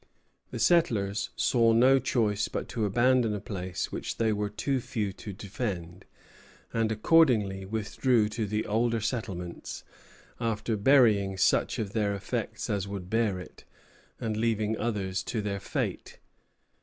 The 0.49 0.57
settlers 0.57 1.29
saw 1.35 1.73
no 1.73 1.99
choice 1.99 2.47
but 2.47 2.67
to 2.69 2.85
abandon 2.85 3.35
a 3.35 3.39
place 3.39 3.91
which 3.91 4.17
they 4.17 4.33
were 4.33 4.49
too 4.49 4.79
few 4.79 5.13
to 5.13 5.31
defend, 5.31 6.05
and 6.73 6.91
accordingly 6.91 7.65
withdrew 7.65 8.27
to 8.29 8.47
the 8.47 8.65
older 8.65 8.99
settlements, 8.99 9.83
after 10.39 10.75
burying 10.75 11.37
such 11.37 11.77
of 11.77 11.93
their 11.93 12.15
effects 12.15 12.67
as 12.67 12.87
would 12.87 13.11
bear 13.11 13.39
it, 13.39 13.63
and 14.19 14.37
leaving 14.37 14.75
others 14.75 15.21
to 15.25 15.39
their 15.39 15.59
fate. 15.59 16.17